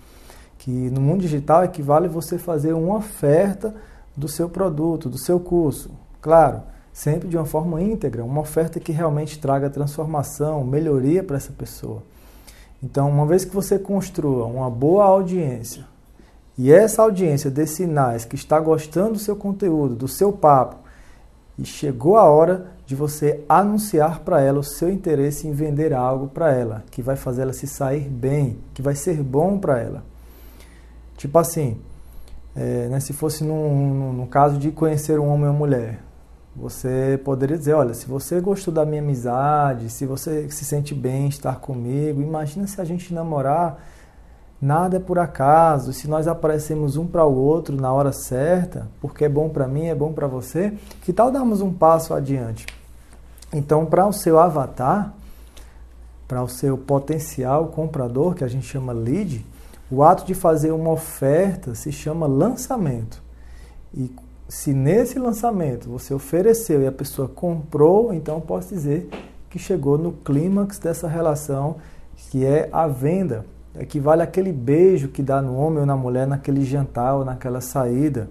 [0.58, 3.75] Que no mundo digital equivale você fazer uma oferta
[4.15, 5.91] do seu produto, do seu curso.
[6.19, 11.51] Claro, sempre de uma forma íntegra, uma oferta que realmente traga transformação, melhoria para essa
[11.51, 12.01] pessoa.
[12.82, 15.86] Então, uma vez que você construa uma boa audiência
[16.57, 20.77] e essa audiência dê sinais que está gostando do seu conteúdo, do seu papo,
[21.57, 26.27] e chegou a hora de você anunciar para ela o seu interesse em vender algo
[26.27, 30.03] para ela, que vai fazer ela se sair bem, que vai ser bom para ela.
[31.17, 31.79] Tipo assim,
[32.55, 35.99] é, né, se fosse no, caso de conhecer um homem ou mulher,
[36.55, 41.27] você poderia dizer, olha, se você gostou da minha amizade, se você se sente bem
[41.27, 43.79] estar comigo, imagina se a gente namorar,
[44.61, 49.25] nada é por acaso, se nós aparecemos um para o outro na hora certa, porque
[49.25, 52.65] é bom para mim, é bom para você, que tal darmos um passo adiante?
[53.53, 55.13] Então, para o seu avatar,
[56.27, 59.45] para o seu potencial comprador, que a gente chama lead,
[59.89, 63.21] o ato de fazer uma oferta se chama lançamento.
[63.93, 64.13] E
[64.49, 69.09] se nesse lançamento você ofereceu e a pessoa comprou, então posso dizer
[69.49, 71.77] que chegou no clímax dessa relação,
[72.29, 73.45] que é a venda.
[73.79, 78.27] Equivale àquele beijo que dá no homem ou na mulher naquele jantar ou naquela saída.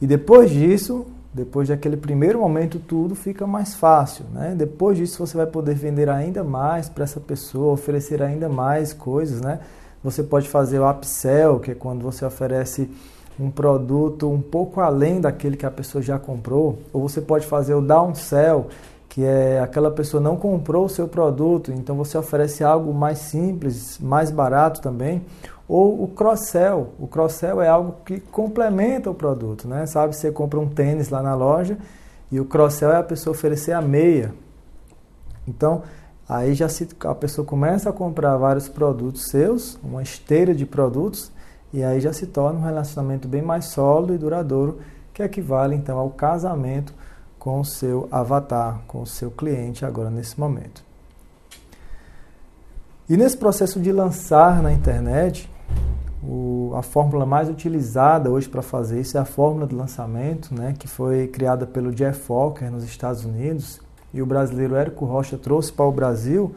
[0.00, 4.24] E depois disso, depois daquele primeiro momento, tudo fica mais fácil.
[4.32, 4.54] Né?
[4.56, 9.40] Depois disso, você vai poder vender ainda mais para essa pessoa, oferecer ainda mais coisas.
[9.40, 9.58] Né?
[10.02, 12.88] Você pode fazer o upsell, que é quando você oferece
[13.38, 17.74] um produto um pouco além daquele que a pessoa já comprou, ou você pode fazer
[17.74, 18.68] o downsell,
[19.14, 23.96] que é aquela pessoa não comprou o seu produto, então você oferece algo mais simples,
[24.00, 25.22] mais barato também,
[25.68, 26.88] ou o cross-sell.
[26.98, 29.86] O cross-sell é algo que complementa o produto, né?
[29.86, 31.78] Sabe, você compra um tênis lá na loja
[32.28, 34.34] e o cross-sell é a pessoa oferecer a meia.
[35.46, 35.84] Então,
[36.28, 41.30] aí já se, a pessoa começa a comprar vários produtos seus, uma esteira de produtos,
[41.72, 44.80] e aí já se torna um relacionamento bem mais sólido e duradouro,
[45.12, 46.92] que equivale então ao casamento
[47.44, 50.82] com o seu avatar, com o seu cliente agora nesse momento.
[53.06, 55.50] E nesse processo de lançar na internet,
[56.22, 60.74] o, a fórmula mais utilizada hoje para fazer isso é a fórmula de lançamento, né,
[60.78, 63.78] que foi criada pelo Jeff Walker nos Estados Unidos
[64.14, 66.56] e o brasileiro Érico Rocha trouxe para o Brasil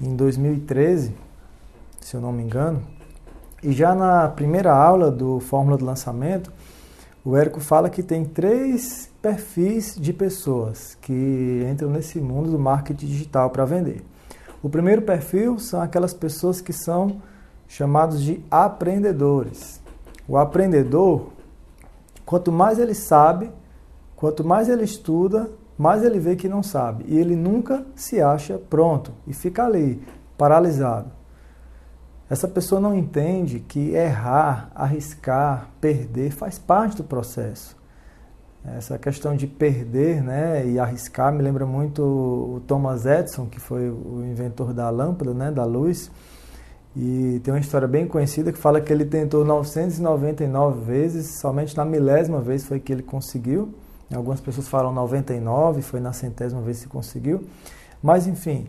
[0.00, 1.14] em 2013,
[2.00, 2.80] se eu não me engano.
[3.62, 6.50] E já na primeira aula do Fórmula de Lançamento,
[7.22, 13.06] o Érico fala que tem três perfis de pessoas que entram nesse mundo do marketing
[13.06, 14.04] digital para vender.
[14.62, 17.20] O primeiro perfil são aquelas pessoas que são
[17.66, 19.82] chamados de aprendedores.
[20.28, 21.32] O aprendedor,
[22.24, 23.50] quanto mais ele sabe,
[24.14, 27.04] quanto mais ele estuda, mais ele vê que não sabe.
[27.08, 30.00] E ele nunca se acha pronto e fica ali,
[30.38, 31.10] paralisado.
[32.30, 37.76] Essa pessoa não entende que errar, arriscar, perder faz parte do processo.
[38.74, 43.88] Essa questão de perder né, e arriscar me lembra muito o Thomas Edison, que foi
[43.88, 46.10] o inventor da lâmpada, né, da luz.
[46.96, 51.84] E tem uma história bem conhecida que fala que ele tentou 999 vezes, somente na
[51.84, 53.72] milésima vez foi que ele conseguiu.
[54.12, 57.44] Algumas pessoas falam 99, foi na centésima vez que conseguiu.
[58.02, 58.66] Mas enfim,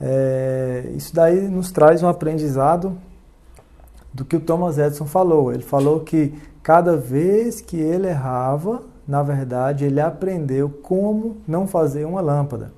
[0.00, 2.96] é, isso daí nos traz um aprendizado
[4.12, 5.52] do que o Thomas Edison falou.
[5.52, 12.04] Ele falou que cada vez que ele errava, na verdade, ele aprendeu como não fazer
[12.04, 12.70] uma lâmpada.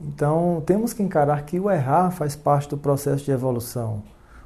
[0.00, 4.02] Então, temos que encarar que o errar faz parte do processo de evolução.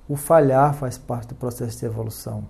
[0.06, 2.44] O falhar faz parte do processo de evolução.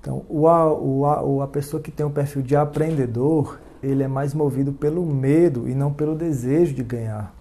[0.00, 4.72] Então, o, o, a pessoa que tem o perfil de aprendedor, ele é mais movido
[4.72, 7.34] pelo medo e não pelo desejo de ganhar.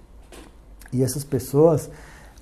[0.91, 1.89] E essas pessoas,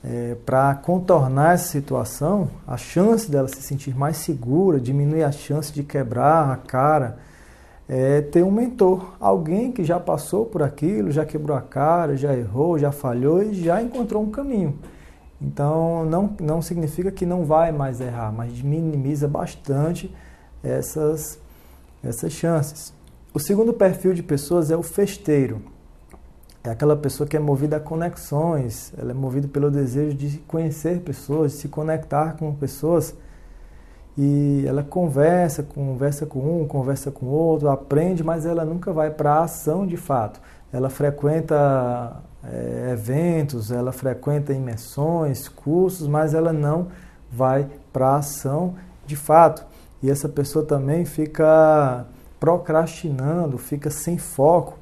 [0.04, 5.72] é, para contornar essa situação, a chance dela se sentir mais segura, diminuir a chance
[5.72, 7.20] de quebrar a cara,
[7.94, 12.34] é ter um mentor, alguém que já passou por aquilo, já quebrou a cara, já
[12.34, 14.80] errou, já falhou e já encontrou um caminho.
[15.42, 20.10] Então, não, não significa que não vai mais errar, mas minimiza bastante
[20.64, 21.38] essas,
[22.02, 22.94] essas chances.
[23.34, 25.62] O segundo perfil de pessoas é o festeiro.
[26.64, 31.02] É aquela pessoa que é movida a conexões, ela é movida pelo desejo de conhecer
[31.02, 33.14] pessoas, de se conectar com pessoas.
[34.18, 39.36] E ela conversa, conversa com um, conversa com outro, aprende, mas ela nunca vai para
[39.36, 40.40] a ação de fato.
[40.72, 46.88] Ela frequenta é, eventos, ela frequenta imersões, cursos, mas ela não
[47.32, 49.66] vai para a ação de fato.
[50.04, 52.06] E essa pessoa também fica
[52.40, 54.82] procrastinando, fica sem foco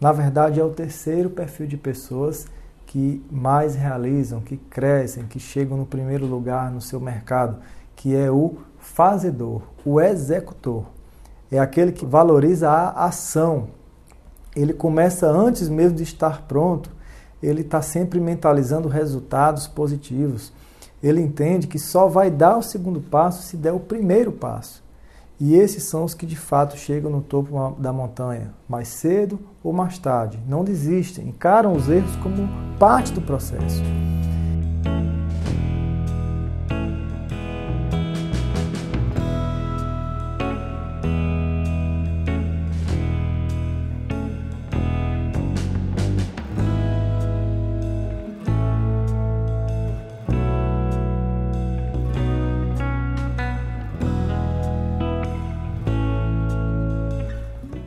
[0.00, 2.46] na verdade, é o terceiro perfil de pessoas
[2.86, 7.56] que mais realizam, que crescem, que chegam no primeiro lugar no seu mercado,
[7.96, 10.84] que é o fazedor, o executor.
[11.50, 13.68] É aquele que valoriza a ação.
[14.54, 16.90] Ele começa antes mesmo de estar pronto,
[17.42, 20.52] ele está sempre mentalizando resultados positivos.
[21.02, 24.84] Ele entende que só vai dar o segundo passo se der o primeiro passo.
[25.38, 29.72] E esses são os que de fato chegam no topo da montanha, mais cedo ou
[29.72, 30.40] mais tarde.
[30.48, 33.82] Não desistem, encaram os erros como parte do processo.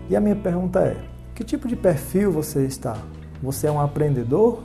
[0.09, 0.97] E a minha pergunta é:
[1.35, 2.97] que tipo de perfil você está?
[3.41, 4.63] Você é um aprendedor?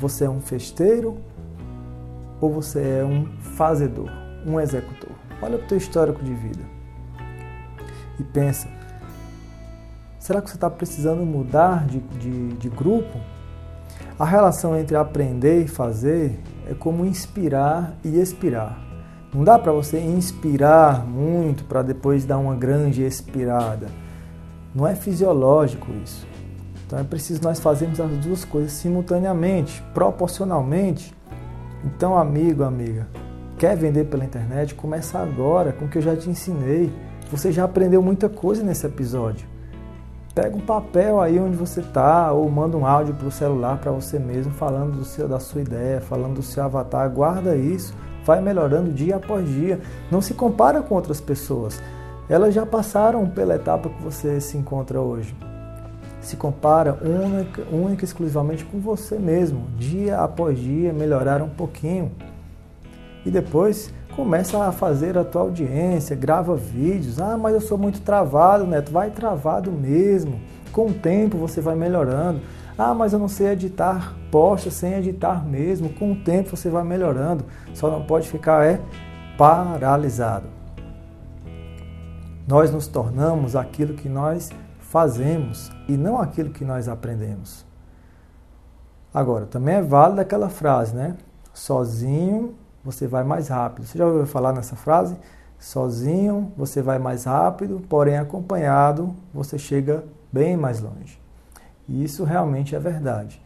[0.00, 1.16] Você é um festeiro?
[2.40, 3.26] Ou você é um
[3.56, 4.10] fazedor,
[4.44, 5.12] um executor?
[5.40, 6.62] Olha o teu histórico de vida
[8.18, 8.68] e pensa:
[10.18, 13.20] será que você está precisando mudar de, de, de grupo?
[14.18, 18.78] A relação entre aprender e fazer é como inspirar e expirar.
[19.32, 23.86] Não dá para você inspirar muito para depois dar uma grande expirada.
[24.74, 26.26] Não é fisiológico isso.
[26.86, 31.14] Então é preciso nós fazermos as duas coisas simultaneamente, proporcionalmente.
[31.84, 33.08] Então, amigo, amiga,
[33.58, 34.74] quer vender pela internet?
[34.74, 36.92] Começa agora com o que eu já te ensinei.
[37.30, 39.46] Você já aprendeu muita coisa nesse episódio.
[40.34, 43.92] Pega um papel aí onde você está ou manda um áudio para o celular para
[43.92, 47.10] você mesmo falando do seu, da sua ideia, falando do seu avatar.
[47.10, 49.78] Guarda isso, vai melhorando dia após dia.
[50.10, 51.82] Não se compara com outras pessoas
[52.28, 55.34] elas já passaram pela etapa que você se encontra hoje.
[56.20, 62.12] Se compara única, única exclusivamente com você mesmo, dia após dia, melhorar um pouquinho.
[63.26, 67.20] E depois começa a fazer a tua audiência, grava vídeos.
[67.20, 68.92] Ah, mas eu sou muito travado, Neto.
[68.92, 70.40] Vai travado mesmo.
[70.70, 72.40] Com o tempo você vai melhorando.
[72.78, 74.14] Ah, mas eu não sei editar.
[74.30, 75.88] Posta sem editar mesmo.
[75.90, 77.44] Com o tempo você vai melhorando.
[77.74, 78.80] Só não pode ficar é
[79.36, 80.61] paralisado.
[82.46, 84.50] Nós nos tornamos aquilo que nós
[84.80, 87.64] fazemos e não aquilo que nós aprendemos.
[89.14, 91.16] Agora, também é válida aquela frase, né?
[91.54, 93.86] Sozinho você vai mais rápido.
[93.86, 95.16] Você já ouviu falar nessa frase?
[95.58, 101.20] Sozinho você vai mais rápido, porém acompanhado você chega bem mais longe.
[101.88, 103.40] E isso realmente é verdade.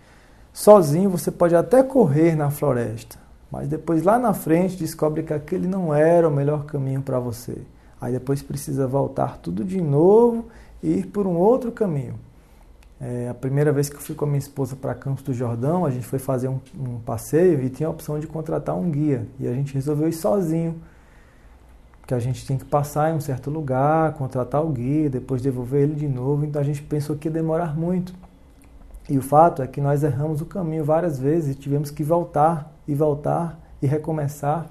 [0.53, 3.19] Sozinho você pode até correr na floresta,
[3.51, 7.59] mas depois lá na frente descobre que aquele não era o melhor caminho para você.
[8.01, 10.47] Aí depois precisa voltar tudo de novo
[10.83, 12.15] e ir por um outro caminho.
[12.99, 15.85] É, a primeira vez que eu fui com a minha esposa para Campos do Jordão,
[15.85, 19.27] a gente foi fazer um, um, passeio e tinha a opção de contratar um guia.
[19.39, 20.81] E a gente resolveu ir sozinho.
[22.07, 25.83] Que a gente tinha que passar em um certo lugar, contratar o guia, depois devolver
[25.83, 26.45] ele de novo.
[26.45, 28.15] Então a gente pensou que ia demorar muito.
[29.09, 32.73] E o fato é que nós erramos o caminho várias vezes e tivemos que voltar
[32.89, 34.67] e voltar e recomeçar.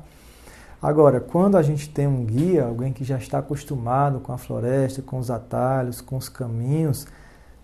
[0.86, 5.02] Agora, quando a gente tem um guia, alguém que já está acostumado com a floresta,
[5.02, 7.08] com os atalhos, com os caminhos,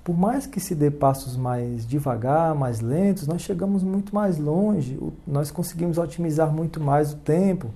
[0.03, 4.99] por mais que se dê passos mais devagar, mais lentos, nós chegamos muito mais longe,
[5.28, 7.67] nós conseguimos otimizar muito mais o tempo.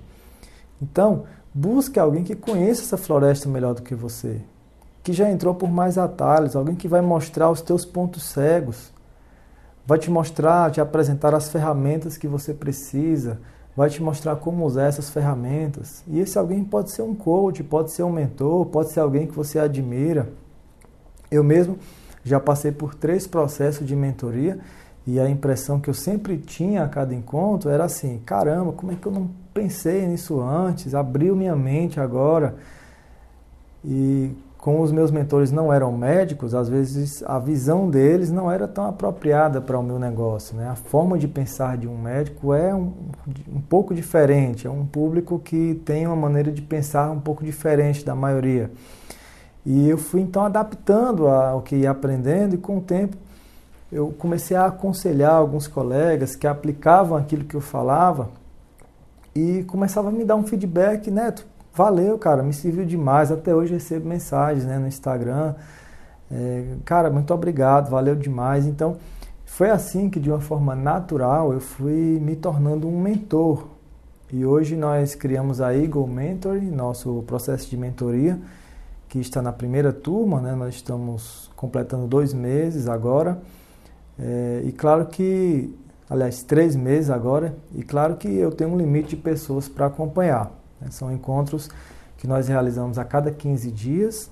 [0.82, 4.42] Então, busque alguém que conheça essa floresta melhor do que você,
[5.04, 8.92] que já entrou por mais atalhos, alguém que vai mostrar os teus pontos cegos,
[9.86, 13.40] vai te mostrar, te apresentar as ferramentas que você precisa,
[13.76, 16.04] vai te mostrar como usar essas ferramentas.
[16.08, 19.34] E esse alguém pode ser um coach, pode ser um mentor, pode ser alguém que
[19.34, 20.30] você admira.
[21.30, 21.78] Eu mesmo
[22.24, 24.60] já passei por três processos de mentoria
[25.06, 28.96] e a impressão que eu sempre tinha a cada encontro era assim: caramba, como é
[28.96, 30.96] que eu não pensei nisso antes?
[30.96, 32.56] Abriu minha mente agora.
[33.84, 34.32] E
[34.66, 38.88] como os meus mentores não eram médicos, às vezes a visão deles não era tão
[38.88, 40.58] apropriada para o meu negócio.
[40.58, 40.68] Né?
[40.68, 42.92] A forma de pensar de um médico é um,
[43.48, 48.04] um pouco diferente, é um público que tem uma maneira de pensar um pouco diferente
[48.04, 48.72] da maioria.
[49.64, 53.16] E eu fui então adaptando ao que ia aprendendo e com o tempo
[53.92, 58.32] eu comecei a aconselhar alguns colegas que aplicavam aquilo que eu falava
[59.36, 61.46] e começava a me dar um feedback, Neto,
[61.76, 63.32] valeu, cara, me serviu demais.
[63.32, 65.54] Até hoje recebo mensagens né, no Instagram.
[66.32, 68.66] É, cara, muito obrigado, valeu demais.
[68.66, 68.98] Então,
[69.46, 73.68] foi assim que, de uma forma natural, eu fui me tornando um mentor.
[74.32, 78.40] E hoje nós criamos a Eagle Mentor, nosso processo de mentoria,
[79.08, 80.56] que está na primeira turma, né?
[80.56, 83.40] nós estamos completando dois meses agora.
[84.18, 85.74] É, e claro que,
[86.10, 90.65] aliás, três meses agora, e claro que eu tenho um limite de pessoas para acompanhar.
[90.80, 90.88] Né?
[90.92, 91.70] São encontros
[92.18, 94.32] que nós realizamos a cada 15 dias,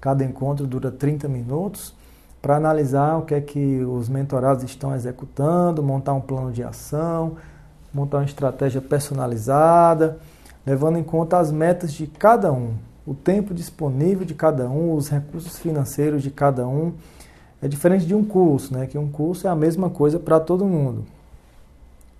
[0.00, 1.94] cada encontro dura 30 minutos
[2.40, 7.36] para analisar o que é que os mentorados estão executando, montar um plano de ação,
[7.92, 10.18] montar uma estratégia personalizada,
[10.64, 12.74] levando em conta as metas de cada um,
[13.06, 16.94] o tempo disponível de cada um, os recursos financeiros de cada um.
[17.62, 18.86] É diferente de um curso, né?
[18.86, 21.04] Que um curso é a mesma coisa para todo mundo.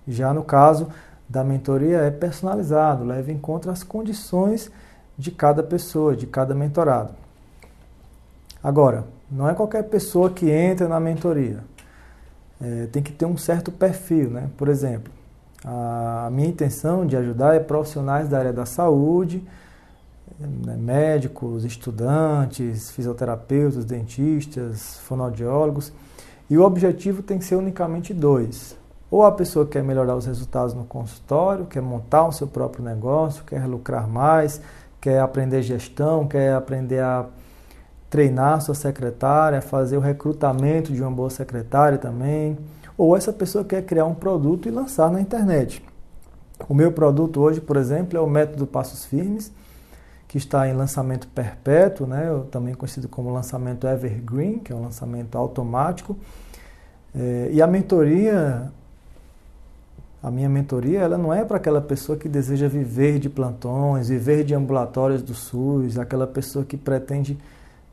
[0.07, 0.87] Já no caso
[1.31, 4.69] da mentoria é personalizado, leva em conta as condições
[5.17, 7.11] de cada pessoa, de cada mentorado.
[8.61, 11.63] Agora, não é qualquer pessoa que entra na mentoria.
[12.61, 14.49] É, tem que ter um certo perfil, né?
[14.57, 15.11] Por exemplo,
[15.63, 19.41] a minha intenção de ajudar é profissionais da área da saúde,
[20.37, 25.93] né, médicos, estudantes, fisioterapeutas, dentistas, fonoaudiólogos.
[26.49, 28.80] E o objetivo tem que ser unicamente dois.
[29.11, 33.43] Ou a pessoa quer melhorar os resultados no consultório, quer montar o seu próprio negócio,
[33.43, 34.61] quer lucrar mais,
[35.01, 37.25] quer aprender gestão, quer aprender a
[38.09, 42.57] treinar sua secretária, fazer o recrutamento de uma boa secretária também.
[42.97, 45.83] Ou essa pessoa quer criar um produto e lançar na internet.
[46.69, 49.51] O meu produto hoje, por exemplo, é o método Passos Firmes,
[50.25, 52.27] que está em lançamento perpétuo, né?
[52.49, 56.15] também conhecido como lançamento Evergreen, que é um lançamento automático.
[57.13, 58.71] É, e a mentoria,
[60.21, 64.43] a minha mentoria, ela não é para aquela pessoa que deseja viver de plantões, viver
[64.43, 67.37] de ambulatórios do SUS, aquela pessoa que pretende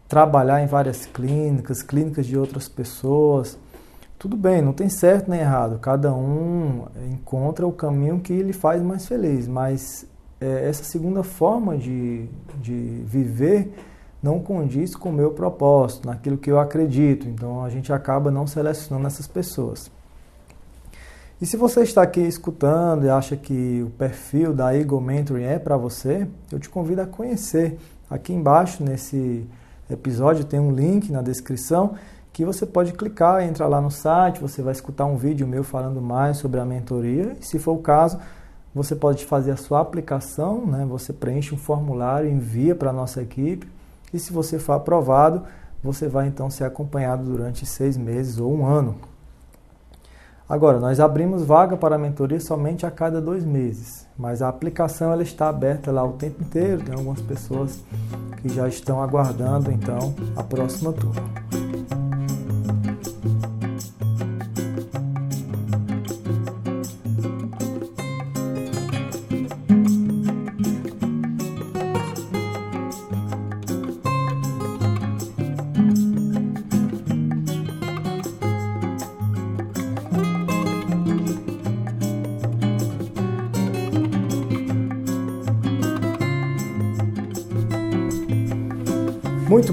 [0.07, 3.59] trabalhar em várias clínicas, clínicas de outras pessoas.
[4.19, 8.83] Tudo bem, não tem certo nem errado, cada um encontra o caminho que lhe faz
[8.83, 10.07] mais feliz, mas
[10.41, 12.29] é, essa segunda forma de,
[12.61, 13.73] de viver
[14.23, 18.47] não condiz com o meu propósito, naquilo que eu acredito, então a gente acaba não
[18.47, 19.91] selecionando essas pessoas.
[21.41, 25.57] E se você está aqui escutando e acha que o perfil da Eagle Mentoring é
[25.57, 27.79] para você, eu te convido a conhecer.
[28.11, 29.47] Aqui embaixo, nesse
[29.89, 31.95] episódio tem um link na descrição
[32.33, 36.03] que você pode clicar, entrar lá no site, você vai escutar um vídeo meu falando
[36.03, 37.37] mais sobre a mentoria.
[37.41, 38.19] E se for o caso,
[38.75, 40.85] você pode fazer a sua aplicação, né?
[40.89, 43.69] você preenche um formulário, envia para a nossa equipe.
[44.13, 45.45] E se você for aprovado,
[45.85, 48.97] você vai então ser acompanhado durante seis meses ou um ano.
[50.49, 55.23] Agora, nós abrimos vaga para mentoria somente a cada dois meses, mas a aplicação ela
[55.23, 56.83] está aberta lá o tempo inteiro.
[56.83, 57.85] Tem algumas pessoas
[58.41, 61.68] que já estão aguardando então a próxima turma.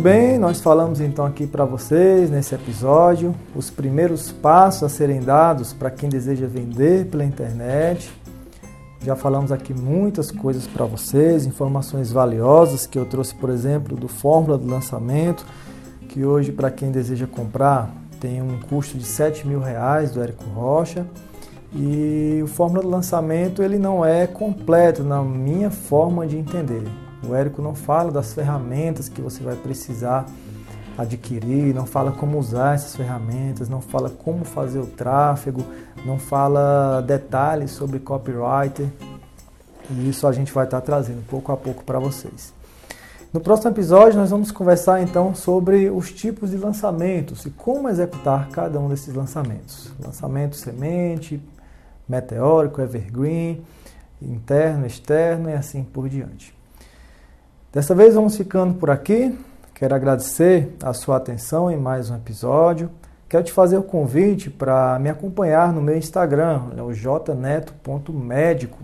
[0.06, 5.74] Bem, nós falamos então aqui para vocês nesse episódio os primeiros passos a serem dados
[5.74, 8.14] para quem deseja vender pela internet.
[9.04, 14.08] Já falamos aqui muitas coisas para vocês, informações valiosas que eu trouxe, por exemplo, do
[14.08, 15.44] Fórmula do Lançamento,
[16.08, 20.48] que hoje para quem deseja comprar tem um custo de 7 mil reais do Érico
[20.52, 21.04] Rocha.
[21.74, 26.84] E o Fórmula do Lançamento ele não é completo na minha forma de entender.
[27.28, 30.26] O Érico não fala das ferramentas que você vai precisar
[30.98, 35.64] adquirir, não fala como usar essas ferramentas, não fala como fazer o tráfego,
[36.06, 38.88] não fala detalhes sobre copywriter.
[39.90, 42.54] E isso a gente vai estar trazendo pouco a pouco para vocês.
[43.36, 48.48] No próximo episódio, nós vamos conversar então sobre os tipos de lançamentos e como executar
[48.50, 51.42] cada um desses lançamentos: lançamento semente,
[52.08, 53.62] meteórico, evergreen,
[54.22, 56.56] interno, externo e assim por diante.
[57.76, 59.38] Dessa vez vamos ficando por aqui.
[59.74, 62.90] Quero agradecer a sua atenção em mais um episódio.
[63.28, 68.78] Quero te fazer o convite para me acompanhar no meu Instagram, é o jneto.médico.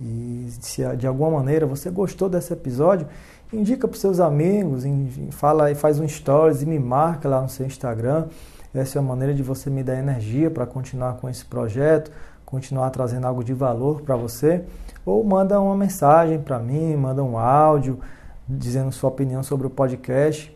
[0.00, 3.06] E se de alguma maneira você gostou desse episódio,
[3.52, 4.82] indica para os seus amigos,
[5.30, 8.26] fala e faz um stories e me marca lá no seu Instagram.
[8.74, 12.10] Essa é a maneira de você me dar energia para continuar com esse projeto,
[12.44, 14.64] continuar trazendo algo de valor para você.
[15.08, 17.98] Ou manda uma mensagem para mim, manda um áudio
[18.46, 20.54] dizendo sua opinião sobre o podcast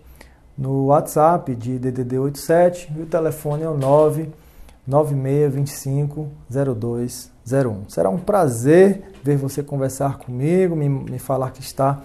[0.59, 7.89] no WhatsApp de DDD 87 e o telefone é o 99625 0201.
[7.89, 12.03] Será um prazer ver você conversar comigo, me, me falar que está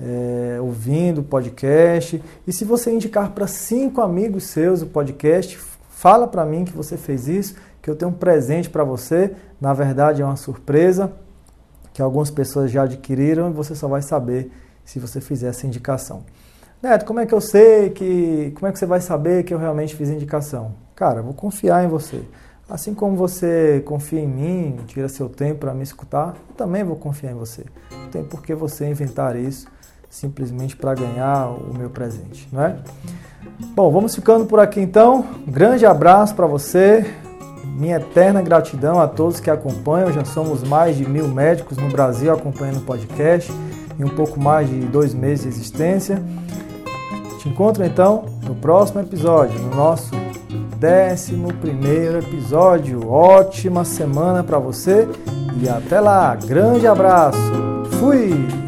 [0.00, 2.24] é, ouvindo o podcast.
[2.46, 5.58] E se você indicar para cinco amigos seus o podcast,
[5.90, 9.32] fala para mim que você fez isso, que eu tenho um presente para você.
[9.60, 11.12] Na verdade, é uma surpresa
[11.94, 14.50] que algumas pessoas já adquiriram e você só vai saber
[14.84, 16.24] se você fizer essa indicação.
[16.82, 18.52] Neto, como é que eu sei que.
[18.56, 20.74] Como é que você vai saber que eu realmente fiz indicação?
[20.94, 22.20] Cara, vou confiar em você.
[22.68, 26.96] Assim como você confia em mim, tira seu tempo para me escutar, eu também vou
[26.96, 27.64] confiar em você.
[27.90, 29.66] Não tem por que você inventar isso
[30.10, 32.76] simplesmente para ganhar o meu presente, não é?
[33.74, 35.26] Bom, vamos ficando por aqui então.
[35.46, 37.04] Grande abraço para você.
[37.74, 40.12] Minha eterna gratidão a todos que acompanham.
[40.12, 43.52] Já somos mais de mil médicos no Brasil acompanhando o podcast
[43.98, 46.22] em um pouco mais de dois meses de existência.
[47.40, 50.10] Te encontro então no próximo episódio, no nosso
[50.78, 53.08] décimo primeiro episódio.
[53.10, 55.08] Ótima semana para você
[55.60, 56.36] e até lá.
[56.36, 57.52] Grande abraço.
[57.98, 58.63] Fui.